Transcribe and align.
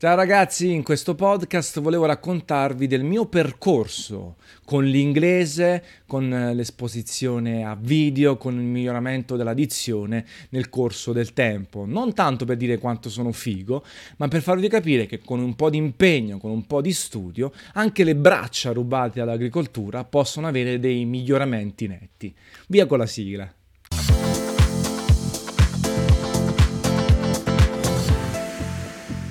Ciao 0.00 0.16
ragazzi, 0.16 0.72
in 0.72 0.82
questo 0.82 1.14
podcast 1.14 1.78
volevo 1.78 2.06
raccontarvi 2.06 2.86
del 2.86 3.04
mio 3.04 3.26
percorso 3.26 4.36
con 4.64 4.86
l'inglese, 4.86 5.84
con 6.06 6.32
eh, 6.32 6.54
l'esposizione 6.54 7.66
a 7.66 7.76
video, 7.78 8.38
con 8.38 8.54
il 8.54 8.64
miglioramento 8.64 9.36
della 9.36 9.52
dizione 9.52 10.24
nel 10.48 10.70
corso 10.70 11.12
del 11.12 11.34
tempo. 11.34 11.84
Non 11.84 12.14
tanto 12.14 12.46
per 12.46 12.56
dire 12.56 12.78
quanto 12.78 13.10
sono 13.10 13.30
figo, 13.30 13.84
ma 14.16 14.26
per 14.28 14.40
farvi 14.40 14.68
capire 14.70 15.04
che 15.04 15.18
con 15.18 15.38
un 15.38 15.54
po' 15.54 15.68
di 15.68 15.76
impegno, 15.76 16.38
con 16.38 16.50
un 16.50 16.66
po' 16.66 16.80
di 16.80 16.94
studio, 16.94 17.52
anche 17.74 18.02
le 18.02 18.16
braccia 18.16 18.72
rubate 18.72 19.20
all'agricoltura 19.20 20.04
possono 20.04 20.46
avere 20.46 20.78
dei 20.78 21.04
miglioramenti 21.04 21.86
netti. 21.86 22.34
Via 22.68 22.86
con 22.86 22.96
la 22.96 23.06
sigla. 23.06 23.54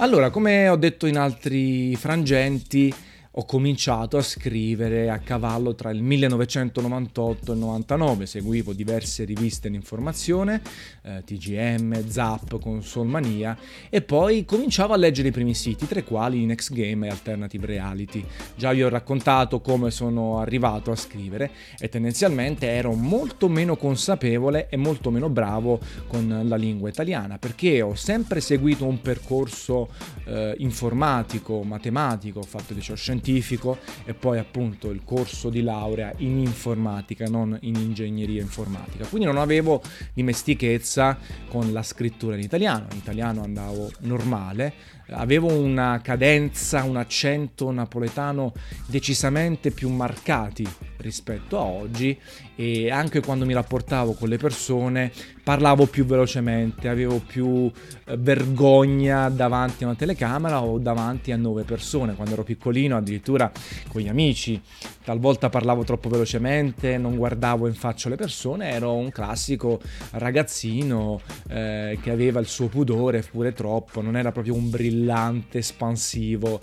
Allora, 0.01 0.29
come 0.29 0.69
ho 0.69 0.77
detto 0.77 1.07
in 1.07 1.17
altri 1.17 1.93
frangenti, 1.97 2.93
ho 3.39 3.45
cominciato 3.45 4.17
a 4.17 4.21
scrivere 4.21 5.09
a 5.09 5.19
cavallo 5.19 5.73
tra 5.73 5.91
il 5.91 6.03
1998 6.03 7.51
e 7.51 7.53
il 7.53 7.59
99, 7.59 8.25
seguivo 8.25 8.73
diverse 8.73 9.23
riviste 9.23 9.69
di 9.69 9.77
informazione, 9.77 10.61
eh, 11.03 11.23
TGM, 11.23 12.05
Zap, 12.09 12.59
Consolmania 12.59 13.57
e 13.89 14.01
poi 14.01 14.43
cominciavo 14.43 14.91
a 14.91 14.97
leggere 14.97 15.29
i 15.29 15.31
primi 15.31 15.53
siti, 15.53 15.87
tra 15.87 15.99
i 15.99 16.03
quali 16.03 16.45
Next 16.45 16.73
Game 16.73 17.07
e 17.07 17.11
Alternative 17.11 17.65
Reality. 17.65 18.25
Già 18.57 18.73
vi 18.73 18.83
ho 18.83 18.89
raccontato 18.89 19.61
come 19.61 19.89
sono 19.89 20.39
arrivato 20.39 20.91
a 20.91 20.97
scrivere 20.97 21.51
e 21.79 21.87
tendenzialmente 21.87 22.67
ero 22.67 22.91
molto 22.93 23.47
meno 23.47 23.77
consapevole 23.77 24.67
e 24.67 24.75
molto 24.75 25.11
meno 25.11 25.29
bravo 25.29 25.79
con 26.07 26.41
la 26.43 26.57
lingua 26.57 26.89
italiana 26.89 27.37
perché 27.37 27.81
ho 27.81 27.95
sempre 27.95 28.41
seguito 28.41 28.85
un 28.85 28.99
percorso 28.99 29.87
eh, 30.25 30.55
informatico, 30.57 31.63
matematico, 31.63 32.41
fatto 32.41 32.73
liceo 32.73 32.95
scientifico, 32.95 33.27
scientifico 33.29 33.77
e 34.05 34.13
poi 34.13 34.39
appunto 34.39 34.89
il 34.89 35.01
corso 35.03 35.49
di 35.49 35.61
laurea 35.61 36.11
in 36.17 36.39
informatica, 36.39 37.25
non 37.25 37.57
in 37.61 37.75
ingegneria 37.75 38.41
informatica. 38.41 39.05
Quindi 39.05 39.27
non 39.27 39.37
avevo 39.37 39.81
dimestichezza 40.13 41.17
con 41.47 41.71
la 41.71 41.83
scrittura 41.83 42.35
in 42.35 42.41
italiano, 42.41 42.87
in 42.91 42.97
italiano 42.97 43.43
andavo 43.43 43.91
normale, 43.99 44.73
avevo 45.09 45.47
una 45.47 45.99
cadenza, 46.01 46.83
un 46.83 46.97
accento 46.97 47.71
napoletano 47.71 48.53
decisamente 48.87 49.71
più 49.71 49.89
marcati 49.89 50.67
rispetto 50.99 51.57
a 51.57 51.63
oggi 51.63 52.17
e 52.55 52.91
anche 52.91 53.21
quando 53.21 53.45
mi 53.45 53.53
rapportavo 53.53 54.13
con 54.13 54.29
le 54.29 54.37
persone 54.37 55.11
parlavo 55.49 55.87
più 55.87 56.05
velocemente, 56.05 56.87
avevo 56.87 57.19
più 57.25 57.71
eh, 58.05 58.17
vergogna 58.17 59.29
davanti 59.29 59.83
a 59.83 59.87
una 59.87 59.95
telecamera 59.95 60.61
o 60.61 60.77
davanti 60.77 61.31
a 61.31 61.37
nove 61.37 61.63
persone. 61.63 62.13
Quando 62.13 62.33
ero 62.33 62.43
piccolino, 62.43 62.95
addirittura 62.95 63.51
con 63.87 64.01
gli 64.01 64.07
amici, 64.07 64.61
talvolta 65.03 65.49
parlavo 65.49 65.83
troppo 65.83 66.07
velocemente, 66.07 66.97
non 66.97 67.15
guardavo 67.15 67.65
in 67.65 67.73
faccia 67.73 68.09
le 68.09 68.15
persone, 68.15 68.69
ero 68.69 68.93
un 68.93 69.09
classico 69.09 69.81
ragazzino 70.11 71.19
eh, 71.47 71.97
che 71.99 72.11
aveva 72.11 72.39
il 72.39 72.47
suo 72.47 72.67
pudore 72.67 73.21
pure 73.23 73.53
troppo, 73.53 74.01
non 74.01 74.17
era 74.17 74.31
proprio 74.31 74.53
un 74.53 74.69
brillante 74.69 75.57
espansivo 75.57 76.59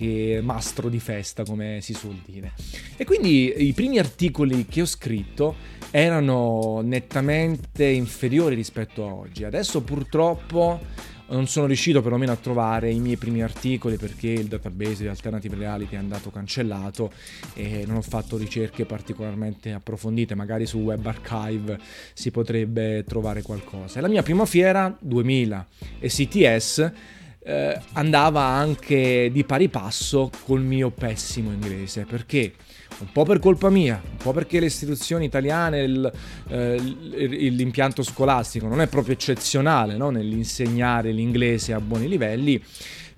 che 0.00 0.40
mastro 0.42 0.88
di 0.88 0.98
festa, 0.98 1.44
come 1.44 1.80
si 1.82 1.92
suol 1.92 2.22
dire. 2.24 2.52
E 2.96 3.04
quindi 3.04 3.66
i 3.68 3.74
primi 3.74 3.98
articoli 3.98 4.64
che 4.64 4.80
ho 4.80 4.86
scritto 4.86 5.54
erano 5.90 6.80
nettamente 6.82 7.84
inferiori 7.84 8.54
rispetto 8.54 9.06
a 9.06 9.12
oggi. 9.12 9.44
Adesso 9.44 9.82
purtroppo 9.82 10.80
non 11.28 11.46
sono 11.48 11.66
riuscito 11.66 12.00
perlomeno 12.00 12.32
a 12.32 12.36
trovare 12.36 12.90
i 12.90 12.98
miei 12.98 13.18
primi 13.18 13.42
articoli 13.42 13.96
perché 13.98 14.28
il 14.28 14.46
database 14.46 15.02
di 15.02 15.08
Alternative 15.08 15.54
Reality 15.54 15.96
è 15.96 15.98
andato 15.98 16.30
cancellato 16.30 17.12
e 17.52 17.84
non 17.86 17.96
ho 17.96 18.02
fatto 18.02 18.38
ricerche 18.38 18.86
particolarmente 18.86 19.70
approfondite, 19.72 20.34
magari 20.34 20.64
su 20.64 20.78
Web 20.78 21.04
Archive 21.04 21.78
si 22.14 22.30
potrebbe 22.30 23.04
trovare 23.06 23.42
qualcosa. 23.42 24.00
La 24.00 24.08
mia 24.08 24.22
prima 24.22 24.46
fiera 24.46 24.96
2000 24.98 25.66
e 25.98 26.08
CTS 26.08 26.92
eh, 27.50 27.80
andava 27.94 28.42
anche 28.42 29.28
di 29.32 29.42
pari 29.42 29.68
passo 29.68 30.30
col 30.44 30.62
mio 30.62 30.90
pessimo 30.90 31.50
inglese, 31.50 32.04
perché 32.04 32.52
un 32.98 33.10
po' 33.12 33.24
per 33.24 33.40
colpa 33.40 33.70
mia, 33.70 34.00
un 34.08 34.16
po' 34.18 34.32
perché 34.32 34.60
le 34.60 34.66
istituzioni 34.66 35.24
italiane, 35.24 35.80
il, 35.80 36.12
eh, 36.48 36.78
l'impianto 36.78 38.04
scolastico 38.04 38.68
non 38.68 38.80
è 38.80 38.86
proprio 38.86 39.14
eccezionale 39.14 39.96
no? 39.96 40.10
nell'insegnare 40.10 41.10
l'inglese 41.10 41.72
a 41.72 41.80
buoni 41.80 42.08
livelli, 42.08 42.62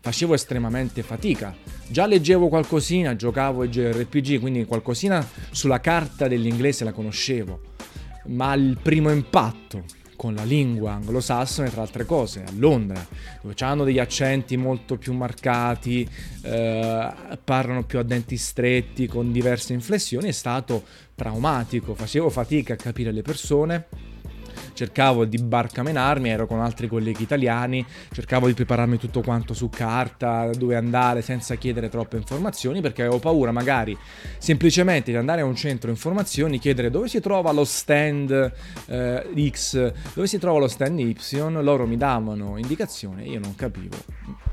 facevo 0.01 0.33
estremamente 0.33 1.03
fatica. 1.03 1.55
Già 1.87 2.07
leggevo 2.07 2.49
qualcosina, 2.49 3.15
giocavo 3.15 3.63
ai 3.63 3.69
JRPG, 3.69 4.41
quindi 4.41 4.65
qualcosina 4.65 5.27
sulla 5.51 5.81
carta 5.81 6.27
dell'inglese 6.27 6.85
la 6.85 6.93
conoscevo, 6.93 7.61
ma 8.29 8.55
il 8.55 8.79
primo 8.81 9.11
impatto 9.11 10.01
con 10.23 10.37
la 10.37 10.45
lingua 10.45 10.93
anglosassone, 10.93 11.69
tra 11.69 11.83
altre 11.83 12.05
cose, 12.05 12.45
a 12.47 12.53
Londra, 12.55 13.05
dove 13.43 13.57
hanno 13.59 13.83
degli 13.83 13.99
accenti 13.99 14.57
molto 14.57 14.97
più 14.97 15.15
marcati, 15.15 16.09
eh, 16.43 17.13
parlano 17.43 17.83
più 17.83 17.99
a 17.99 18.05
denti 18.05 18.37
stretti, 18.37 19.09
con 19.09 19.33
diverse 19.33 19.73
inflessioni, 19.73 20.29
è 20.29 20.33
stato 20.33 20.85
traumatico, 21.17 21.97
facevo 21.97 22.31
fatica 22.31 22.75
a 22.75 22.77
capire 22.77 23.11
le 23.11 23.23
persone 23.23 23.87
cercavo 24.73 25.25
di 25.25 25.39
barcamenarmi, 25.39 26.31
ero 26.31 26.47
con 26.47 26.61
altri 26.61 26.89
colleghi 26.89 27.23
italiani, 27.23 27.85
cercavo 28.13 28.47
di 28.47 28.55
prepararmi 28.55 28.99
tutto 28.99 29.21
quanto 29.21 29.55
su 29.55 29.69
carta, 29.69 30.51
dove 30.57 30.77
andare 30.77 31.23
senza 31.23 31.55
chiedere 31.57 31.89
troppe 31.89 32.17
informazioni 32.17 32.81
perché 32.81 33.03
avevo 33.03 33.19
paura 33.19 33.53
magari 33.53 33.97
semplicemente 34.39 35.11
di 35.11 35.17
andare 35.17 35.41
a 35.41 35.45
un 35.45 35.57
centro 35.57 35.91
informazioni, 35.91 36.59
chiedere 36.59 36.91
dove 36.91 37.09
si 37.09 37.21
trova 37.21 37.53
lo 37.53 37.65
stand 37.65 38.53
eh, 38.87 39.51
X, 39.51 39.93
dove 40.15 40.27
si 40.27 40.39
trova 40.39 40.59
lo 40.59 40.69
stand 40.69 40.99
Y, 40.99 41.17
loro 41.61 41.87
mi 41.87 41.97
davano 41.97 42.57
indicazioni 42.57 43.25
e 43.25 43.31
io 43.31 43.41
non 43.41 43.55
capivo 43.55 43.97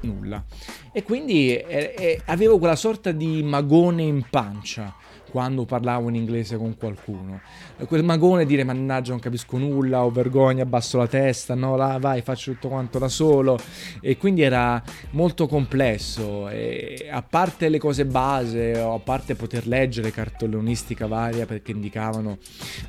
nulla. 0.01 0.43
E 0.91 1.03
quindi 1.03 1.55
eh, 1.55 1.93
eh, 1.97 2.21
avevo 2.25 2.57
quella 2.57 2.75
sorta 2.75 3.11
di 3.11 3.43
magone 3.43 4.03
in 4.03 4.25
pancia 4.29 4.95
quando 5.29 5.65
parlavo 5.65 6.09
in 6.09 6.15
inglese 6.15 6.57
con 6.57 6.75
qualcuno. 6.77 7.41
Quel 7.87 8.03
magone 8.03 8.45
dire 8.45 8.63
mannaggia 8.63 9.11
non 9.11 9.19
capisco 9.19 9.57
nulla, 9.57 10.03
ho 10.03 10.11
vergogna, 10.11 10.63
abbasso 10.63 10.97
la 10.97 11.07
testa, 11.07 11.55
no, 11.55 11.75
là, 11.75 11.97
vai, 11.99 12.21
faccio 12.21 12.51
tutto 12.51 12.69
quanto 12.69 12.99
da 12.99 13.07
solo. 13.07 13.57
E 14.01 14.17
quindi 14.17 14.41
era 14.41 14.81
molto 15.11 15.47
complesso. 15.47 16.49
E 16.49 17.07
a 17.09 17.21
parte 17.21 17.69
le 17.69 17.79
cose 17.79 18.05
base, 18.05 18.79
a 18.79 18.99
parte 18.99 19.35
poter 19.35 19.67
leggere 19.67 20.11
cartellonistica 20.11 21.07
varia 21.07 21.45
perché 21.45 21.71
indicavano 21.71 22.37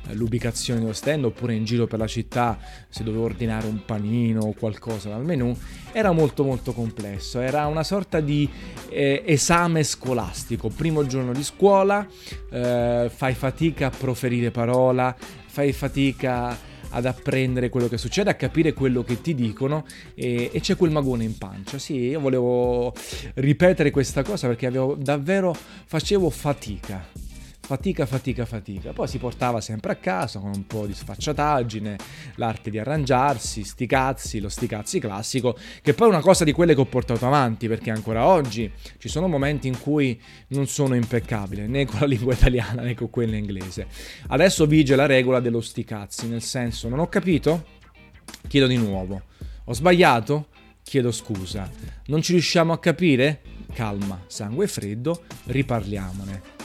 eh, 0.07 0.15
l'ubicazione 0.15 0.79
dello 0.81 0.93
stand, 0.93 1.25
oppure 1.25 1.53
in 1.53 1.63
giro 1.63 1.87
per 1.87 1.99
la 1.99 2.07
città 2.07 2.57
se 2.89 3.03
dovevo 3.03 3.23
ordinare 3.23 3.67
un 3.67 3.85
panino 3.85 4.41
o 4.41 4.53
qualcosa 4.53 5.09
dal 5.09 5.23
menù, 5.23 5.55
era 5.91 6.11
molto 6.11 6.43
molto 6.43 6.73
complesso. 6.73 7.39
Era 7.39 7.67
una 7.67 7.83
sorta 7.83 8.19
di 8.19 8.49
eh, 8.89 9.23
esame 9.25 9.83
scolastico. 9.83 10.69
Primo 10.69 11.05
giorno 11.05 11.31
di 11.33 11.43
scuola, 11.43 12.05
eh, 12.51 13.09
fai 13.13 13.33
fatica 13.33 13.87
a 13.87 13.89
proferire 13.89 14.51
parola, 14.51 15.15
fai 15.45 15.71
fatica 15.73 16.69
ad 16.91 17.05
apprendere 17.05 17.69
quello 17.69 17.87
che 17.87 17.97
succede, 17.97 18.29
a 18.29 18.35
capire 18.35 18.73
quello 18.73 19.03
che 19.03 19.21
ti 19.21 19.33
dicono 19.33 19.85
e, 20.13 20.49
e, 20.51 20.59
c'è 20.59 20.75
quel 20.75 20.91
magone 20.91 21.23
in 21.23 21.37
pancia. 21.37 21.77
Sì, 21.77 21.95
io 21.95 22.19
volevo 22.19 22.93
ripetere 23.35 23.91
questa 23.91 24.23
cosa 24.23 24.47
perché 24.47 24.65
avevo 24.65 24.95
davvero 24.95 25.55
facevo 25.85 26.29
fatica 26.29 27.30
fatica, 27.71 28.05
fatica, 28.05 28.45
fatica. 28.45 28.91
Poi 28.91 29.07
si 29.07 29.17
portava 29.17 29.61
sempre 29.61 29.93
a 29.93 29.95
casa 29.95 30.39
con 30.39 30.51
un 30.53 30.67
po' 30.67 30.85
di 30.85 30.93
sfacciataggine, 30.93 31.95
l'arte 32.35 32.69
di 32.69 32.77
arrangiarsi, 32.77 33.63
sti 33.63 33.85
cazzi, 33.85 34.41
lo 34.41 34.49
sti 34.49 34.67
cazzi 34.67 34.99
classico, 34.99 35.57
che 35.81 35.93
poi 35.93 36.07
è 36.07 36.09
una 36.09 36.19
cosa 36.19 36.43
di 36.43 36.51
quelle 36.51 36.75
che 36.75 36.81
ho 36.81 36.85
portato 36.85 37.25
avanti, 37.25 37.69
perché 37.69 37.89
ancora 37.89 38.25
oggi 38.25 38.69
ci 38.97 39.07
sono 39.07 39.27
momenti 39.27 39.69
in 39.69 39.79
cui 39.79 40.19
non 40.47 40.67
sono 40.67 40.95
impeccabile, 40.95 41.65
né 41.67 41.85
con 41.85 42.01
la 42.01 42.07
lingua 42.07 42.33
italiana 42.33 42.81
né 42.81 42.93
con 42.93 43.09
quella 43.09 43.37
inglese. 43.37 43.87
Adesso 44.27 44.65
vige 44.65 44.97
la 44.97 45.05
regola 45.05 45.39
dello 45.39 45.61
sti 45.61 45.85
cazzi, 45.85 46.27
nel 46.27 46.41
senso, 46.41 46.89
non 46.89 46.99
ho 46.99 47.07
capito? 47.07 47.67
Chiedo 48.49 48.67
di 48.67 48.75
nuovo. 48.75 49.21
Ho 49.63 49.73
sbagliato? 49.73 50.47
Chiedo 50.83 51.13
scusa. 51.13 51.69
Non 52.07 52.21
ci 52.21 52.33
riusciamo 52.33 52.73
a 52.73 52.79
capire? 52.79 53.41
Calma, 53.73 54.21
sangue 54.27 54.67
freddo, 54.67 55.23
riparliamone. 55.45 56.60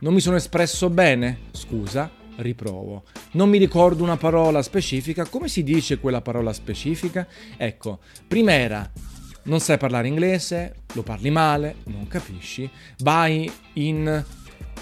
Non 0.00 0.14
mi 0.14 0.20
sono 0.20 0.36
espresso 0.36 0.88
bene? 0.90 1.40
Scusa, 1.52 2.10
riprovo. 2.36 3.04
Non 3.32 3.48
mi 3.48 3.58
ricordo 3.58 4.02
una 4.02 4.16
parola 4.16 4.62
specifica. 4.62 5.26
Come 5.26 5.48
si 5.48 5.62
dice 5.62 5.98
quella 5.98 6.22
parola 6.22 6.52
specifica? 6.52 7.26
Ecco, 7.56 8.00
prima 8.26 8.52
era 8.52 8.90
non 9.42 9.60
sai 9.60 9.78
parlare 9.78 10.08
inglese, 10.08 10.82
lo 10.92 11.02
parli 11.02 11.30
male, 11.30 11.76
non 11.84 12.06
capisci, 12.06 12.68
vai 12.98 13.50
in 13.74 14.22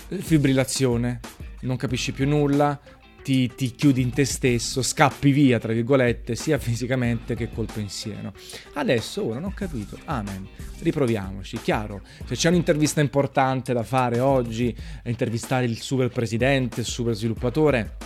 fibrillazione, 0.09 1.21
non 1.61 1.77
capisci 1.77 2.13
più 2.13 2.27
nulla, 2.27 2.79
ti, 3.23 3.53
ti, 3.55 3.73
chiudi 3.73 4.01
in 4.01 4.11
te 4.11 4.25
stesso, 4.25 4.83
scappi 4.83 5.31
via, 5.31 5.59
tra 5.59 5.73
virgolette, 5.73 6.35
sia 6.35 6.59
fisicamente 6.59 7.35
che 7.35 7.51
col 7.51 7.69
pensiero. 7.73 8.33
Adesso, 8.75 9.25
ora 9.25 9.41
non 9.41 9.51
ho 9.51 9.55
capito, 9.55 9.99
amen, 10.05 10.47
riproviamoci, 10.81 11.61
chiaro, 11.61 12.03
se 12.25 12.35
c'è 12.35 12.49
un'intervista 12.49 13.01
importante 13.01 13.73
da 13.73 13.83
fare 13.83 14.21
oggi, 14.21 14.75
intervistare 15.05 15.67
il 15.67 15.81
super 15.81 16.09
presidente, 16.09 16.81
il 16.81 16.87
super 16.87 17.15
sviluppatore, 17.15 17.97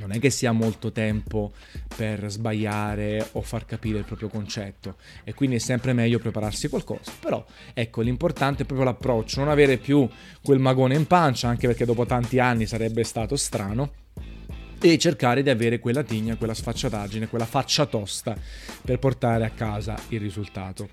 non 0.00 0.12
è 0.12 0.18
che 0.18 0.30
sia 0.30 0.52
molto 0.52 0.92
tempo 0.92 1.52
per 1.94 2.30
sbagliare 2.30 3.28
o 3.32 3.42
far 3.42 3.66
capire 3.66 3.98
il 3.98 4.04
proprio 4.04 4.28
concetto. 4.28 4.96
E 5.24 5.34
quindi 5.34 5.56
è 5.56 5.58
sempre 5.58 5.92
meglio 5.92 6.18
prepararsi 6.18 6.68
qualcosa. 6.68 7.12
Però 7.20 7.44
ecco, 7.74 8.00
l'importante 8.00 8.62
è 8.62 8.66
proprio 8.66 8.86
l'approccio, 8.86 9.40
non 9.40 9.50
avere 9.50 9.76
più 9.76 10.08
quel 10.42 10.58
magone 10.58 10.94
in 10.94 11.06
pancia, 11.06 11.48
anche 11.48 11.66
perché 11.66 11.84
dopo 11.84 12.06
tanti 12.06 12.38
anni 12.38 12.66
sarebbe 12.66 13.04
stato 13.04 13.36
strano 13.36 13.92
e 14.80 14.98
cercare 14.98 15.42
di 15.42 15.50
avere 15.50 15.78
quella 15.78 16.02
tigna, 16.02 16.36
quella 16.36 16.54
sfacciataggine, 16.54 17.28
quella 17.28 17.46
faccia 17.46 17.86
tosta 17.86 18.36
per 18.82 18.98
portare 18.98 19.44
a 19.44 19.50
casa 19.50 19.98
il 20.08 20.20
risultato. 20.20 20.88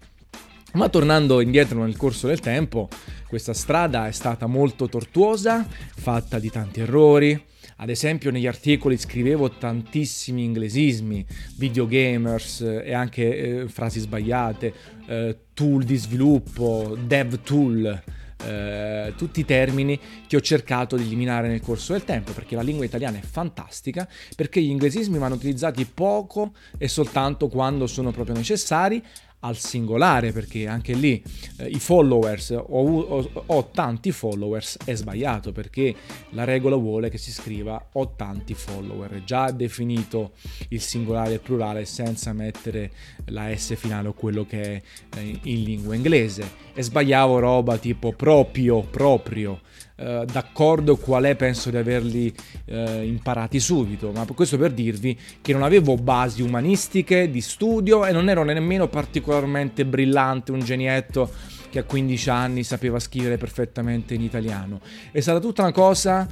Ma 0.73 0.89
tornando 0.89 1.39
indietro 1.39 1.83
nel 1.83 1.95
corso 1.95 2.27
del 2.27 2.39
tempo, 2.39 2.89
questa 3.27 3.53
strada 3.53 4.07
è 4.07 4.11
stata 4.11 4.45
molto 4.47 4.87
tortuosa, 4.89 5.65
fatta 5.67 6.39
di 6.39 6.49
tanti 6.49 6.81
errori, 6.81 7.41
ad 7.77 7.89
esempio 7.89 8.31
negli 8.31 8.47
articoli 8.47 8.97
scrivevo 8.97 9.49
tantissimi 9.51 10.43
inglesismi, 10.43 11.25
videogamers 11.57 12.61
eh, 12.61 12.83
e 12.85 12.93
anche 12.93 13.37
eh, 13.37 13.67
frasi 13.67 13.99
sbagliate, 13.99 14.73
eh, 15.07 15.37
tool 15.53 15.83
di 15.83 15.95
sviluppo, 15.95 16.97
dev 16.99 17.41
tool, 17.43 18.03
eh, 18.47 19.13
tutti 19.15 19.41
i 19.41 19.45
termini 19.45 19.99
che 20.25 20.37
ho 20.37 20.41
cercato 20.41 20.95
di 20.95 21.03
eliminare 21.03 21.47
nel 21.47 21.61
corso 21.61 21.93
del 21.93 22.03
tempo 22.03 22.31
perché 22.31 22.55
la 22.55 22.61
lingua 22.61 22.85
italiana 22.85 23.17
è 23.17 23.21
fantastica, 23.21 24.07
perché 24.35 24.61
gli 24.61 24.69
inglesismi 24.69 25.17
vanno 25.17 25.35
utilizzati 25.35 25.85
poco 25.85 26.53
e 26.77 26.87
soltanto 26.87 27.47
quando 27.47 27.87
sono 27.87 28.11
proprio 28.11 28.35
necessari 28.35 29.03
al 29.41 29.57
singolare 29.57 30.31
perché 30.31 30.67
anche 30.67 30.93
lì 30.93 31.21
eh, 31.57 31.67
i 31.67 31.79
followers 31.79 32.49
ho, 32.49 32.63
ho, 32.65 33.43
ho, 33.45 33.69
tanti 33.69 34.11
followers 34.11 34.77
è 34.83 34.95
sbagliato 34.95 35.51
perché 35.51 35.95
la 36.31 36.43
regola 36.43 36.75
vuole 36.75 37.09
che 37.09 37.17
si 37.17 37.31
scriva 37.31 37.89
ho 37.93 38.15
tanti 38.15 38.53
follower. 38.53 39.23
Già 39.23 39.51
definito 39.51 40.31
il 40.69 40.81
singolare 40.81 41.31
e 41.31 41.33
il 41.33 41.39
plurale 41.41 41.85
senza 41.85 42.33
mettere 42.33 42.91
la 43.25 43.55
s 43.55 43.75
finale 43.75 44.07
o 44.07 44.13
quello 44.13 44.45
che 44.45 44.61
è 44.61 44.81
eh, 45.17 45.39
in 45.43 45.63
lingua 45.63 45.93
inglese. 45.93 46.65
E 46.73 46.81
sbagliavo 46.81 47.39
roba 47.39 47.77
tipo 47.77 48.13
proprio 48.13 48.81
proprio 48.81 49.61
eh, 49.97 50.25
d'accordo 50.31 50.95
qual 50.95 51.23
è, 51.23 51.35
penso 51.35 51.69
di 51.69 51.77
averli 51.77 52.33
eh, 52.65 53.05
imparati 53.05 53.59
subito, 53.59 54.11
ma 54.11 54.25
questo 54.35 54.57
per 54.57 54.71
dirvi 54.71 55.17
che 55.41 55.53
non 55.53 55.63
avevo 55.63 55.95
basi 55.95 56.41
umanistiche 56.41 57.29
di 57.29 57.41
studio 57.41 58.05
e 58.05 58.11
non 58.11 58.29
ero 58.29 58.43
nemmeno 58.43 58.87
particolarmente 58.87 59.85
brillante, 59.85 60.51
un 60.51 60.59
genietto 60.59 61.31
che 61.69 61.79
a 61.79 61.83
15 61.83 62.29
anni 62.29 62.63
sapeva 62.63 62.99
scrivere 62.99 63.37
perfettamente 63.37 64.13
in 64.13 64.21
italiano. 64.21 64.79
È 65.11 65.19
stata 65.19 65.39
tutta 65.39 65.63
una 65.63 65.71
cosa 65.71 66.27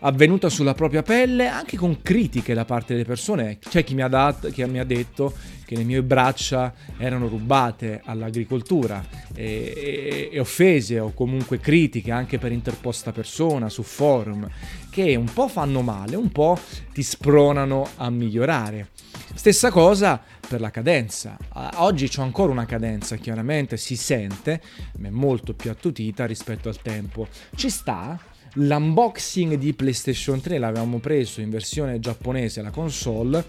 avvenuta 0.00 0.48
sulla 0.48 0.74
propria 0.74 1.02
pelle, 1.02 1.48
anche 1.48 1.76
con 1.76 2.00
critiche 2.02 2.54
da 2.54 2.64
parte 2.64 2.94
delle 2.94 3.04
persone. 3.04 3.58
C'è 3.58 3.84
chi 3.84 3.94
mi 3.94 4.02
ha, 4.02 4.08
dat- 4.08 4.50
chi 4.50 4.64
mi 4.64 4.78
ha 4.78 4.84
detto 4.84 5.34
che 5.64 5.76
le 5.76 5.84
mie 5.84 6.02
braccia 6.02 6.72
erano 6.96 7.28
rubate 7.28 8.00
all'agricoltura 8.04 9.04
e, 9.40 10.28
e, 10.32 10.38
offese 10.38 11.00
o 11.00 11.12
comunque 11.14 11.58
critiche 11.60 12.10
anche 12.10 12.38
per 12.38 12.52
interposta 12.52 13.10
persona 13.10 13.70
su 13.70 13.82
forum 13.82 14.46
che 14.90 15.16
un 15.16 15.32
po' 15.32 15.48
fanno 15.48 15.80
male, 15.80 16.16
un 16.16 16.30
po' 16.30 16.58
ti 16.92 17.02
spronano 17.02 17.88
a 17.96 18.10
migliorare. 18.10 18.88
Stessa 19.34 19.70
cosa 19.70 20.20
per 20.46 20.60
la 20.60 20.70
cadenza. 20.70 21.38
Oggi 21.76 22.10
ho 22.16 22.22
ancora 22.22 22.52
una 22.52 22.66
cadenza, 22.66 23.16
chiaramente 23.16 23.76
si 23.78 23.96
sente, 23.96 24.60
ma 24.98 25.08
è 25.08 25.10
molto 25.10 25.54
più 25.54 25.70
attutita 25.70 26.26
rispetto 26.26 26.68
al 26.68 26.82
tempo. 26.82 27.28
Ci 27.54 27.70
sta, 27.70 28.20
l'unboxing 28.54 29.54
di 29.54 29.72
PlayStation 29.72 30.40
3 30.40 30.58
l'avevamo 30.58 30.98
preso 30.98 31.40
in 31.40 31.48
versione 31.48 32.00
giapponese 32.00 32.60
la 32.60 32.70
console 32.70 33.44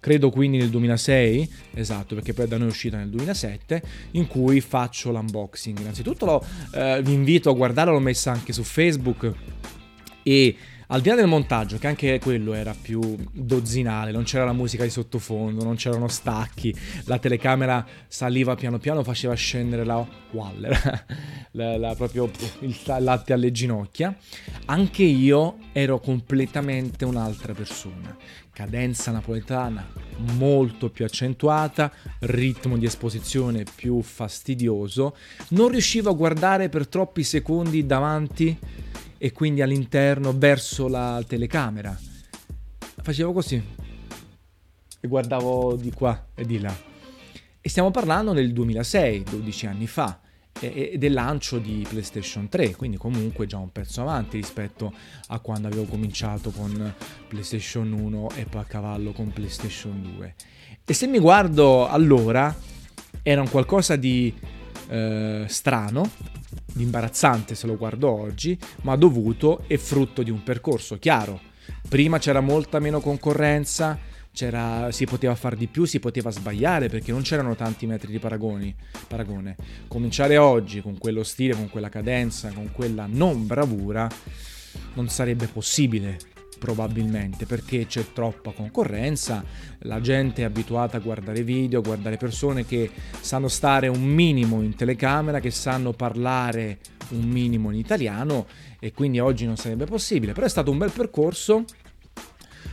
credo 0.00 0.30
quindi 0.30 0.58
nel 0.58 0.70
2006, 0.70 1.50
esatto, 1.74 2.14
perché 2.14 2.32
poi 2.32 2.48
da 2.48 2.56
noi 2.56 2.68
è 2.68 2.70
uscita 2.70 2.96
nel 2.96 3.08
2007, 3.08 3.82
in 4.12 4.26
cui 4.26 4.60
faccio 4.60 5.10
l'unboxing. 5.10 5.78
Innanzitutto 5.78 6.24
lo, 6.24 6.44
eh, 6.74 7.00
vi 7.02 7.12
invito 7.12 7.50
a 7.50 7.54
guardarla, 7.54 7.92
l'ho 7.92 8.00
messa 8.00 8.30
anche 8.32 8.52
su 8.52 8.62
Facebook 8.62 9.32
e 10.22 10.56
al 10.90 11.02
di 11.02 11.10
là 11.10 11.16
del 11.16 11.26
montaggio, 11.26 11.76
che 11.76 11.86
anche 11.86 12.18
quello 12.18 12.54
era 12.54 12.74
più 12.80 13.14
dozzinale, 13.30 14.10
non 14.10 14.22
c'era 14.22 14.46
la 14.46 14.54
musica 14.54 14.84
di 14.84 14.90
sottofondo, 14.90 15.62
non 15.62 15.76
c'erano 15.76 16.08
stacchi, 16.08 16.74
la 17.04 17.18
telecamera 17.18 17.86
saliva 18.06 18.54
piano 18.54 18.78
piano, 18.78 19.02
faceva 19.02 19.34
scendere 19.34 19.84
la 19.84 20.06
Waller, 20.30 21.04
la, 21.52 21.76
la, 21.76 21.94
proprio 21.94 22.30
il 22.60 22.74
latte 23.00 23.34
alle 23.34 23.52
ginocchia, 23.52 24.16
anche 24.70 25.02
io 25.02 25.58
ero 25.72 25.98
completamente 25.98 27.04
un'altra 27.04 27.54
persona. 27.54 28.16
Cadenza 28.52 29.10
napoletana 29.10 29.86
molto 30.36 30.90
più 30.90 31.04
accentuata, 31.04 31.92
ritmo 32.20 32.76
di 32.76 32.84
esposizione 32.84 33.64
più 33.74 34.02
fastidioso, 34.02 35.16
non 35.50 35.68
riuscivo 35.68 36.10
a 36.10 36.14
guardare 36.14 36.68
per 36.68 36.86
troppi 36.86 37.22
secondi 37.22 37.86
davanti 37.86 38.58
e 39.16 39.32
quindi 39.32 39.62
all'interno 39.62 40.36
verso 40.36 40.86
la 40.88 41.22
telecamera. 41.26 41.98
Facevo 43.00 43.32
così 43.32 43.62
e 45.00 45.08
guardavo 45.08 45.76
di 45.76 45.92
qua 45.92 46.26
e 46.34 46.44
di 46.44 46.60
là. 46.60 46.76
E 47.60 47.68
stiamo 47.68 47.90
parlando 47.90 48.32
del 48.32 48.52
2006, 48.52 49.22
12 49.22 49.66
anni 49.66 49.86
fa, 49.86 50.20
e, 50.60 50.94
del 50.98 51.12
lancio 51.12 51.58
di 51.58 51.86
PlayStation 51.88 52.48
3, 52.48 52.76
quindi 52.76 52.96
comunque 52.96 53.46
già 53.46 53.58
un 53.58 53.72
pezzo 53.72 54.00
avanti 54.00 54.36
rispetto 54.36 54.92
a 55.28 55.38
quando 55.40 55.68
avevo 55.68 55.84
cominciato 55.84 56.50
con 56.50 56.94
PlayStation 57.28 57.92
1 57.92 58.30
e 58.36 58.44
poi 58.44 58.60
a 58.60 58.64
cavallo 58.64 59.12
con 59.12 59.32
PlayStation 59.32 60.00
2. 60.16 60.34
E 60.84 60.94
se 60.94 61.06
mi 61.06 61.18
guardo 61.18 61.86
allora, 61.88 62.54
era 63.22 63.40
un 63.40 63.50
qualcosa 63.50 63.96
di 63.96 64.34
eh, 64.88 65.44
strano, 65.46 66.10
di 66.72 66.82
imbarazzante 66.82 67.54
se 67.54 67.66
lo 67.66 67.76
guardo 67.76 68.10
oggi, 68.10 68.58
ma 68.82 68.96
dovuto 68.96 69.64
e 69.66 69.78
frutto 69.78 70.22
di 70.22 70.30
un 70.30 70.42
percorso 70.42 70.98
chiaro. 70.98 71.40
Prima 71.88 72.18
c'era 72.18 72.40
molta 72.40 72.78
meno 72.78 73.00
concorrenza, 73.00 73.98
si 74.32 75.04
poteva 75.04 75.34
fare 75.34 75.56
di 75.56 75.66
più, 75.66 75.84
si 75.84 75.98
poteva 75.98 76.30
sbagliare 76.30 76.88
perché 76.88 77.10
non 77.10 77.22
c'erano 77.22 77.56
tanti 77.56 77.86
metri 77.86 78.10
di 78.10 78.18
paragoni, 78.18 78.74
paragone. 79.08 79.56
Cominciare 79.88 80.36
oggi 80.36 80.80
con 80.80 80.96
quello 80.96 81.24
stile, 81.24 81.54
con 81.54 81.68
quella 81.68 81.88
cadenza, 81.88 82.50
con 82.52 82.70
quella 82.72 83.06
non 83.08 83.46
bravura, 83.46 84.08
non 84.94 85.08
sarebbe 85.08 85.46
possibile 85.46 86.18
probabilmente 86.58 87.46
perché 87.46 87.86
c'è 87.86 88.12
troppa 88.12 88.50
concorrenza, 88.50 89.44
la 89.80 90.00
gente 90.00 90.42
è 90.42 90.44
abituata 90.44 90.96
a 90.96 91.00
guardare 91.00 91.42
video, 91.42 91.78
a 91.78 91.82
guardare 91.82 92.16
persone 92.16 92.66
che 92.66 92.90
sanno 93.20 93.48
stare 93.48 93.88
un 93.88 94.02
minimo 94.02 94.60
in 94.62 94.74
telecamera, 94.74 95.40
che 95.40 95.50
sanno 95.50 95.92
parlare 95.92 96.78
un 97.10 97.26
minimo 97.28 97.70
in 97.70 97.78
italiano 97.78 98.46
e 98.78 98.92
quindi 98.92 99.18
oggi 99.18 99.46
non 99.46 99.56
sarebbe 99.56 99.86
possibile, 99.86 100.32
però 100.32 100.46
è 100.46 100.50
stato 100.50 100.70
un 100.70 100.78
bel 100.78 100.90
percorso 100.90 101.64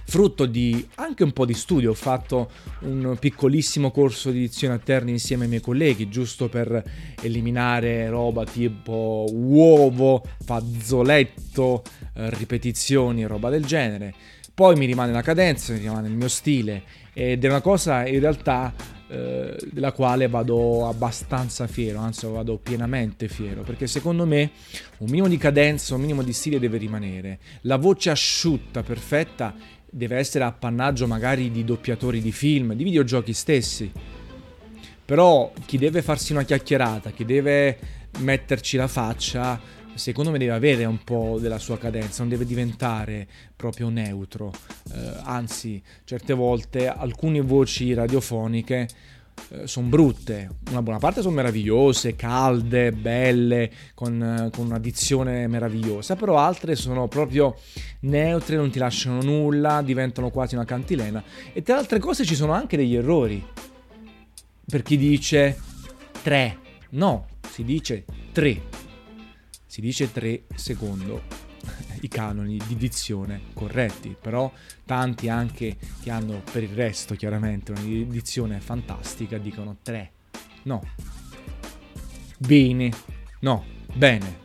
frutto 0.05 0.45
di 0.45 0.87
anche 0.95 1.23
un 1.23 1.31
po' 1.31 1.45
di 1.45 1.53
studio. 1.53 1.91
Ho 1.91 1.95
fatto 1.95 2.49
un 2.81 3.17
piccolissimo 3.19 3.91
corso 3.91 4.31
di 4.31 4.39
edizione 4.39 4.75
a 4.75 4.79
Terni 4.79 5.11
insieme 5.11 5.43
ai 5.43 5.49
miei 5.49 5.61
colleghi, 5.61 6.09
giusto 6.09 6.49
per 6.49 6.83
eliminare 7.21 8.09
roba 8.09 8.45
tipo 8.45 9.25
uovo, 9.31 10.23
fazzoletto, 10.43 11.83
eh, 12.13 12.29
ripetizioni, 12.31 13.25
roba 13.25 13.49
del 13.49 13.65
genere. 13.65 14.13
Poi 14.53 14.75
mi 14.77 14.85
rimane 14.85 15.11
la 15.11 15.21
cadenza, 15.21 15.73
mi 15.73 15.79
rimane 15.79 16.07
il 16.07 16.15
mio 16.15 16.29
stile 16.29 16.83
ed 17.13 17.43
è 17.43 17.47
una 17.47 17.61
cosa 17.61 18.05
in 18.05 18.19
realtà 18.19 18.73
eh, 19.07 19.55
della 19.71 19.91
quale 19.91 20.27
vado 20.27 20.87
abbastanza 20.87 21.67
fiero, 21.67 21.99
anzi 21.99 22.25
vado 22.25 22.57
pienamente 22.57 23.27
fiero, 23.27 23.61
perché 23.61 23.87
secondo 23.87 24.25
me 24.25 24.51
un 24.97 25.09
minimo 25.09 25.27
di 25.27 25.37
cadenza, 25.37 25.95
un 25.95 26.01
minimo 26.01 26.23
di 26.23 26.33
stile 26.33 26.59
deve 26.59 26.77
rimanere. 26.77 27.39
La 27.61 27.77
voce 27.77 28.09
asciutta, 28.09 28.81
perfetta, 28.81 29.53
deve 29.89 30.17
essere 30.17 30.43
appannaggio 30.43 31.07
magari 31.07 31.51
di 31.51 31.63
doppiatori 31.63 32.19
di 32.21 32.31
film, 32.31 32.73
di 32.73 32.83
videogiochi 32.83 33.33
stessi. 33.33 33.91
Però 35.05 35.53
chi 35.65 35.77
deve 35.77 36.01
farsi 36.01 36.31
una 36.31 36.43
chiacchierata, 36.43 37.11
chi 37.11 37.25
deve 37.25 37.77
metterci 38.17 38.75
la 38.75 38.87
faccia, 38.87 39.59
secondo 39.95 40.31
me 40.31 40.37
deve 40.37 40.51
avere 40.51 40.85
un 40.85 41.03
po' 41.03 41.37
della 41.39 41.59
sua 41.59 41.77
cadenza, 41.77 42.19
non 42.19 42.29
deve 42.29 42.45
diventare 42.45 43.27
proprio 43.55 43.89
neutro. 43.89 44.51
Eh, 44.93 45.13
anzi, 45.23 45.81
certe 46.03 46.33
volte 46.33 46.87
alcune 46.87 47.41
voci 47.41 47.93
radiofoniche 47.93 48.87
eh, 49.49 49.67
sono 49.67 49.87
brutte, 49.87 50.49
una 50.69 50.81
buona 50.81 50.97
parte 50.97 51.21
sono 51.21 51.35
meravigliose, 51.35 52.15
calde, 52.15 52.91
belle, 52.91 53.69
con, 53.93 54.21
eh, 54.21 54.49
con 54.51 54.65
una 54.65 54.81
meravigliosa, 55.47 56.15
però 56.15 56.37
altre 56.37 56.75
sono 56.75 57.07
proprio 57.07 57.55
neutre, 58.01 58.55
non 58.55 58.71
ti 58.71 58.79
lasciano 58.79 59.21
nulla, 59.21 59.81
diventano 59.83 60.31
quasi 60.31 60.55
una 60.55 60.65
cantilena. 60.65 61.23
E 61.53 61.61
tra 61.61 61.75
le 61.75 61.81
altre 61.81 61.99
cose 61.99 62.25
ci 62.25 62.35
sono 62.35 62.53
anche 62.53 62.77
degli 62.77 62.95
errori. 62.95 63.45
Per 64.67 64.81
chi 64.81 64.97
dice 64.97 65.59
3, 66.23 66.57
no, 66.91 67.27
si 67.47 67.63
dice 67.63 68.05
3. 68.31 68.84
Si 69.75 69.81
dice 69.81 70.09
3 70.09 70.43
secondo 70.55 71.23
i 71.99 72.07
canoni 72.07 72.57
di 72.65 72.77
dizione 72.77 73.41
corretti, 73.53 74.15
però 74.17 74.49
tanti 74.85 75.27
anche 75.27 75.75
che 76.01 76.09
hanno 76.11 76.41
per 76.49 76.63
il 76.63 76.69
resto 76.69 77.13
chiaramente 77.15 77.73
una 77.73 77.81
dizione 77.81 78.61
fantastica 78.61 79.37
dicono 79.37 79.79
3. 79.81 80.11
No. 80.63 80.81
Bene. 82.37 82.89
No. 83.41 83.65
Bene. 83.93 84.43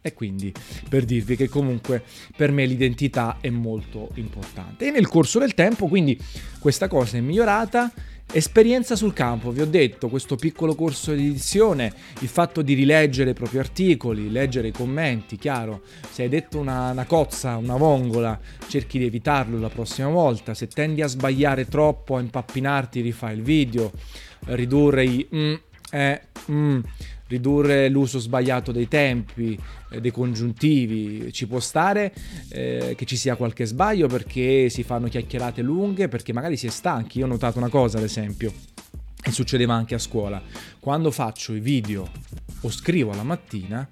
E 0.00 0.14
quindi 0.14 0.50
per 0.88 1.04
dirvi 1.04 1.36
che 1.36 1.50
comunque 1.50 2.02
per 2.34 2.50
me 2.50 2.64
l'identità 2.64 3.36
è 3.38 3.50
molto 3.50 4.08
importante. 4.14 4.86
E 4.86 4.90
nel 4.90 5.08
corso 5.08 5.38
del 5.38 5.52
tempo 5.52 5.88
quindi 5.88 6.18
questa 6.58 6.88
cosa 6.88 7.18
è 7.18 7.20
migliorata 7.20 7.92
Esperienza 8.32 8.94
sul 8.94 9.12
campo, 9.12 9.50
vi 9.50 9.60
ho 9.60 9.66
detto, 9.66 10.08
questo 10.08 10.36
piccolo 10.36 10.76
corso 10.76 11.12
di 11.12 11.26
edizione, 11.26 11.92
il 12.20 12.28
fatto 12.28 12.62
di 12.62 12.74
rileggere 12.74 13.30
i 13.30 13.34
propri 13.34 13.58
articoli, 13.58 14.30
leggere 14.30 14.68
i 14.68 14.72
commenti, 14.72 15.36
chiaro, 15.36 15.82
se 16.08 16.22
hai 16.22 16.28
detto 16.28 16.56
una, 16.60 16.92
una 16.92 17.06
cozza, 17.06 17.56
una 17.56 17.76
vongola, 17.76 18.38
cerchi 18.68 18.98
di 18.98 19.06
evitarlo 19.06 19.58
la 19.58 19.68
prossima 19.68 20.06
volta, 20.10 20.54
se 20.54 20.68
tendi 20.68 21.02
a 21.02 21.08
sbagliare 21.08 21.66
troppo, 21.66 22.14
a 22.14 22.20
impappinarti, 22.20 23.00
rifai 23.00 23.34
il 23.34 23.42
video, 23.42 23.90
ridurre 24.44 25.04
i 25.04 25.26
mm, 25.34 25.54
eh, 25.90 26.20
mm, 26.52 26.80
ridurre 27.30 27.88
l'uso 27.88 28.18
sbagliato 28.18 28.72
dei 28.72 28.88
tempi, 28.88 29.56
eh, 29.90 30.00
dei 30.00 30.10
congiuntivi, 30.10 31.32
ci 31.32 31.46
può 31.46 31.60
stare 31.60 32.12
eh, 32.48 32.94
che 32.96 33.04
ci 33.06 33.16
sia 33.16 33.36
qualche 33.36 33.64
sbaglio 33.64 34.08
perché 34.08 34.68
si 34.68 34.82
fanno 34.82 35.06
chiacchierate 35.06 35.62
lunghe, 35.62 36.08
perché 36.08 36.32
magari 36.32 36.56
si 36.56 36.66
è 36.66 36.70
stanchi. 36.70 37.18
Io 37.18 37.24
ho 37.24 37.28
notato 37.28 37.58
una 37.58 37.68
cosa, 37.68 37.98
ad 37.98 38.04
esempio, 38.04 38.52
e 39.22 39.30
succedeva 39.30 39.74
anche 39.74 39.94
a 39.94 39.98
scuola, 39.98 40.42
quando 40.80 41.10
faccio 41.12 41.54
i 41.54 41.60
video 41.60 42.10
o 42.62 42.70
scrivo 42.70 43.14
la 43.14 43.22
mattina, 43.22 43.88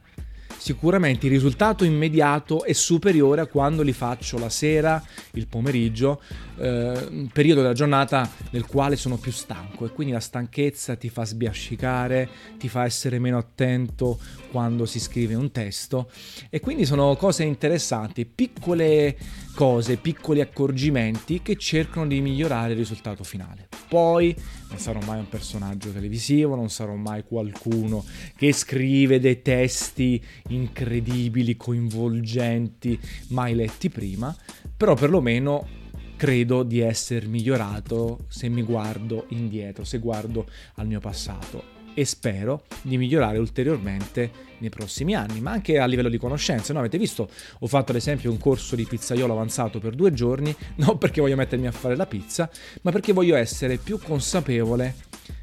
sicuramente 0.59 1.27
il 1.27 1.33
risultato 1.33 1.85
immediato 1.85 2.65
è 2.65 2.73
superiore 2.73 3.41
a 3.41 3.47
quando 3.47 3.83
li 3.83 3.93
faccio 3.93 4.39
la 4.39 4.49
sera, 4.49 5.03
il 5.33 5.47
pomeriggio, 5.47 6.21
eh, 6.59 7.29
periodo 7.33 7.63
della 7.63 7.73
giornata 7.73 8.29
nel 8.51 8.67
quale 8.67 8.97
sono 8.97 9.17
più 9.17 9.33
stanco 9.33 9.87
e 9.87 9.91
quindi 9.91 10.13
la 10.13 10.21
stanchezza 10.21 10.97
ti 10.97 11.09
fa 11.09 11.25
sbiascicare, 11.25 12.29
ti 12.59 12.69
fa 12.69 12.85
essere 12.85 13.19
meno 13.19 13.39
attento 13.39 14.19
quando 14.51 14.85
si 14.85 14.99
scrive 14.99 15.35
un 15.35 15.51
testo. 15.53 16.11
E 16.51 16.61
quindi 16.61 16.85
sono 16.85 17.15
cose 17.17 17.45
interessanti, 17.45 18.27
piccole 18.27 19.17
cose, 19.59 19.97
piccoli 19.97 20.41
accorgimenti 20.41 21.43
che 21.43 21.57
cercano 21.57 22.07
di 22.07 22.21
migliorare 22.21 22.75
il 22.75 22.79
risultato 22.79 23.25
finale. 23.25 23.67
Poi 23.89 24.33
non 24.69 24.79
sarò 24.79 25.01
mai 25.05 25.19
un 25.19 25.29
personaggio 25.29 25.91
televisivo, 25.91 26.55
non 26.55 26.71
sarò 26.71 26.95
mai 26.95 27.25
qualcuno 27.25 28.05
che 28.37 28.53
scrive 28.53 29.19
dei 29.19 29.43
testi 29.43 30.25
incredibili, 30.51 31.57
coinvolgenti, 31.57 33.01
mai 33.31 33.57
letti 33.57 33.89
prima, 33.89 34.33
però 34.77 34.95
perlomeno 34.95 35.67
credo 36.15 36.63
di 36.63 36.79
essere 36.79 37.27
migliorato 37.27 38.27
se 38.29 38.49
mi 38.49 38.63
guardo 38.63 39.27
indietro, 39.31 39.83
se 39.83 39.99
guardo 39.99 40.47
al 40.75 40.87
mio 40.87 41.01
passato 41.01 41.78
e 41.99 42.05
spero 42.05 42.63
di 42.83 42.97
migliorare 42.97 43.39
ulteriormente 43.39 44.31
nei 44.59 44.69
prossimi 44.69 45.17
anni, 45.17 45.41
ma 45.41 45.51
anche 45.51 45.81
a 45.81 45.87
livello 45.87 46.09
di 46.09 46.17
conoscenze. 46.17 46.73
No, 46.73 46.79
avete 46.79 46.97
visto, 46.97 47.29
ho 47.59 47.67
fatto 47.67 47.91
ad 47.91 47.97
esempio 47.97 48.31
un 48.31 48.39
corso 48.39 48.77
di 48.77 48.85
pizzaiolo 48.85 49.33
avanzato 49.33 49.81
per 49.81 49.97
due 49.97 50.13
giorni, 50.13 50.55
non 50.77 50.97
perché 50.97 51.21
voglio 51.21 51.35
mettermi 51.35 51.67
a 51.67 51.73
fare 51.73 51.97
la 51.97 52.07
pizza, 52.07 52.49
ma 52.83 52.93
perché 52.93 53.13
voglio 53.13 53.35
essere 53.35 53.79
più 53.79 53.99
consapevole 53.99 54.95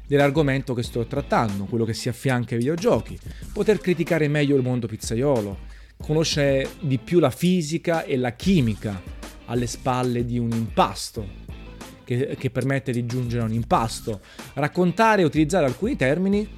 dell'argomento 0.06 0.72
che 0.72 0.82
sto 0.82 1.04
trattando, 1.04 1.64
quello 1.64 1.84
che 1.84 1.92
si 1.92 2.08
affianca 2.08 2.54
ai 2.54 2.60
videogiochi, 2.60 3.18
poter 3.52 3.78
criticare 3.78 4.26
meglio 4.26 4.56
il 4.56 4.62
mondo 4.62 4.86
pizzaiolo, 4.86 5.58
conoscere 6.02 6.70
di 6.80 6.96
più 6.96 7.18
la 7.18 7.30
fisica 7.30 8.02
e 8.04 8.16
la 8.16 8.32
chimica 8.32 9.02
alle 9.44 9.66
spalle 9.66 10.24
di 10.24 10.38
un 10.38 10.52
impasto, 10.52 11.44
che, 12.06 12.36
che 12.38 12.50
permette 12.50 12.92
di 12.92 13.04
giungere 13.04 13.42
a 13.42 13.46
un 13.46 13.52
impasto, 13.52 14.20
raccontare 14.54 15.22
e 15.22 15.24
utilizzare 15.24 15.66
alcuni 15.66 15.96
termini 15.96 16.48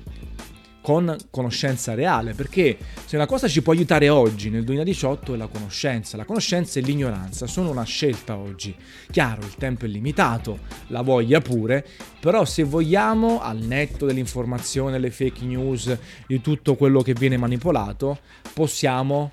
con 0.89 1.15
conoscenza 1.31 1.93
reale, 1.95 2.33
perché 2.33 2.79
se 3.05 3.17
una 3.17 3.27
cosa 3.27 3.47
ci 3.47 3.61
può 3.61 3.73
aiutare 3.73 4.09
oggi, 4.09 4.49
nel 4.49 4.65
2018, 4.65 5.35
è 5.35 5.37
la 5.37 5.47
conoscenza. 5.47 6.17
La 6.17 6.25
conoscenza 6.25 6.79
e 6.79 6.83
l'ignoranza 6.83 7.47
sono 7.47 7.71
una 7.71 7.83
scelta 7.83 8.37
oggi. 8.37 8.75
Chiaro, 9.11 9.43
il 9.43 9.55
tempo 9.57 9.85
è 9.85 9.89
limitato, 9.89 10.61
la 10.87 11.03
voglia 11.03 11.41
pure, 11.41 11.85
però 12.21 12.45
se 12.47 12.63
vogliamo, 12.63 13.41
al 13.43 13.59
netto 13.59 14.07
dell'informazione, 14.07 14.93
delle 14.93 15.11
fake 15.11 15.45
news, 15.45 15.95
di 16.27 16.41
tutto 16.41 16.75
quello 16.75 17.03
che 17.03 17.13
viene 17.13 17.37
manipolato, 17.37 18.21
possiamo 18.55 19.33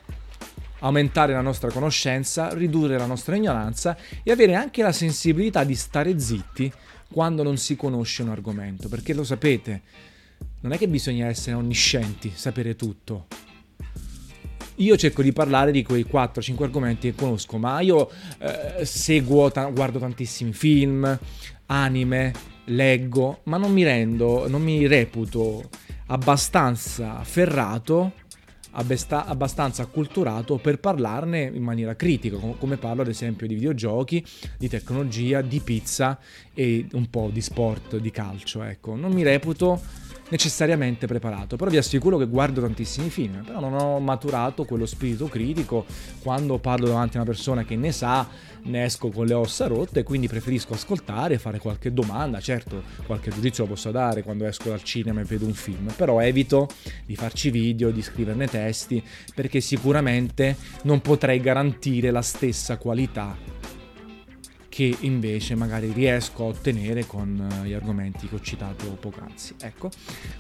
aumentare 0.86 1.34
la 1.34 1.42
nostra 1.42 1.72
conoscenza, 1.72 2.54
ridurre 2.54 2.98
la 2.98 3.08
nostra 3.08 3.36
ignoranza 3.36 3.98
e 4.24 4.32
avere 4.32 4.54
anche 4.54 4.84
la 4.84 4.92
sensibilità 4.92 5.63
di 5.63 5.75
stare 5.75 6.18
zitti 6.20 6.72
quando 7.12 7.44
non 7.44 7.58
si 7.58 7.75
conosce 7.75 8.22
un 8.22 8.30
argomento, 8.30 8.88
perché 8.88 9.13
lo 9.13 9.24
sapete, 9.24 9.82
non 10.62 10.74
è 10.74 10.77
che 10.77 10.88
bisogna 10.88 11.27
essere 11.27 11.56
onniscienti, 11.56 12.32
sapere 12.34 12.75
tutto. 12.75 13.27
Io 14.80 14.98
cerco 14.98 15.22
di 15.22 15.32
parlare 15.32 15.72
di 15.72 15.84
quei 15.84 16.06
4-5 16.10 16.63
argomenti 16.63 17.10
che 17.10 17.15
conosco, 17.15 17.58
ma 17.58 17.80
io 17.80 18.10
eh, 18.39 18.86
seguo, 18.86 19.50
ta- 19.50 19.70
guardo 19.70 20.00
tantissimi 20.00 20.54
film, 20.54 21.18
anime, 21.68 22.34
leggo, 22.65 23.39
ma 23.44 23.58
non 23.58 23.72
mi 23.72 23.84
rendo, 23.84 24.48
non 24.48 24.62
mi 24.62 24.86
reputo 24.86 25.70
abbastanza 26.08 27.24
ferrato 27.24 28.12
abbastanza 28.75 29.82
acculturato 29.84 30.58
per 30.58 30.79
parlarne 30.79 31.50
in 31.53 31.63
maniera 31.63 31.96
critica, 31.96 32.38
come 32.38 32.77
parlo 32.77 33.01
ad 33.01 33.08
esempio 33.08 33.48
di 33.48 33.55
videogiochi, 33.55 34.24
di 34.58 34.67
tecnologia, 34.67 35.41
di 35.41 35.60
pizza 35.60 36.20
e 36.53 36.86
un 36.94 37.10
po' 37.10 37.29
di 37.32 37.41
sport, 37.41 37.98
di 37.98 38.12
calcio. 38.12 38.63
Ecco, 38.63 38.96
non 38.96 39.12
mi 39.12 39.24
reputo 39.24 39.82
necessariamente 40.29 41.05
preparato, 41.05 41.55
però 41.55 41.70
vi 41.70 41.77
assicuro 41.77 42.17
che 42.17 42.25
guardo 42.25 42.62
tantissimi 42.62 43.10
film, 43.10 43.44
però 43.44 43.60
non 43.60 43.74
ho 43.74 44.00
maturato 44.00 44.65
quello 44.65 44.86
spirito 44.86 45.27
critico 45.27 45.86
quando 46.22 46.58
parlo 46.58 46.88
davanti 46.88 47.17
a 47.17 47.22
una 47.22 47.29
persona 47.29 47.63
che 47.63 47.75
ne 47.75 47.91
sa, 47.91 48.27
ne 48.63 48.84
esco 48.86 49.10
con 49.10 49.25
le 49.25 49.34
ossa 49.34 49.67
rotte, 49.67 50.03
quindi 50.03 50.27
preferisco 50.27 50.74
ascoltare, 50.74 51.38
fare 51.38 51.60
qualche 51.60 51.94
domanda, 51.94 52.39
certo 52.39 52.84
qualche 53.05 53.29
giudizio 53.29 53.63
lo 53.63 53.72
posso 53.72 53.91
dare 53.91 54.24
quando 54.24 54.46
esco 54.46 54.70
dal 54.70 54.84
cinema 54.84 55.22
e 55.22 55.25
vedo 55.25 55.46
un 55.46 55.53
film, 55.53 55.94
però 55.96 56.20
evito 56.20 56.67
di 57.05 57.15
farci 57.15 57.51
video, 57.51 57.91
di 57.91 58.01
scriverne 58.01 58.48
testi, 58.48 59.03
perché 59.34 59.62
sicuramente 59.62 60.55
non 60.84 61.01
potrei 61.01 61.39
garantire 61.39 62.10
la 62.10 62.22
stessa 62.22 62.77
qualità 62.77 63.64
che 64.75 64.94
invece 65.00 65.55
magari 65.55 65.94
riesco 65.94 66.44
a 66.44 66.48
ottenere 66.48 67.05
con 67.05 67.62
eh, 67.63 67.65
gli 67.65 67.72
argomenti 67.72 68.27
che 68.27 68.36
ho 68.36 68.41
citato 68.41 68.86
poc'anzi. 69.00 69.55
Ecco, 69.62 69.89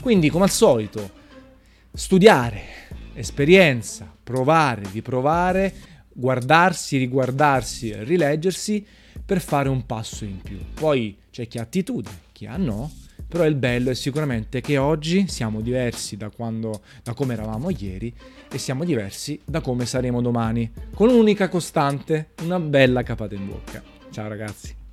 quindi 0.01 0.29
come 0.29 0.43
al 0.43 0.49
solito, 0.49 1.09
studiare, 1.93 2.61
esperienza, 3.13 4.13
provare, 4.21 4.81
riprovare, 4.91 5.73
guardarsi, 6.11 6.97
riguardarsi, 6.97 7.93
rileggersi 8.03 8.85
per 9.25 9.39
fare 9.39 9.69
un 9.69 9.85
passo 9.85 10.25
in 10.25 10.41
più. 10.41 10.59
Poi 10.73 11.15
c'è 11.31 11.47
chi 11.47 11.57
ha 11.57 11.61
attitudine, 11.61 12.19
chi 12.33 12.45
ha 12.45 12.57
no, 12.57 12.91
però 13.25 13.45
il 13.45 13.55
bello 13.55 13.89
è 13.89 13.95
sicuramente 13.95 14.59
che 14.59 14.77
oggi 14.77 15.29
siamo 15.29 15.61
diversi 15.61 16.17
da, 16.17 16.29
quando, 16.29 16.81
da 17.03 17.13
come 17.13 17.35
eravamo 17.35 17.69
ieri 17.69 18.13
e 18.51 18.57
siamo 18.57 18.83
diversi 18.83 19.39
da 19.45 19.61
come 19.61 19.85
saremo 19.85 20.21
domani, 20.21 20.69
con 20.93 21.07
un'unica 21.07 21.47
costante, 21.47 22.31
una 22.41 22.59
bella 22.59 23.01
capata 23.01 23.33
in 23.33 23.47
bocca. 23.47 23.94
Ciao 24.15 24.29
ragazzi. 24.29 24.84